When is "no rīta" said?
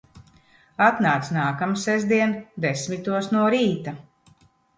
3.37-3.95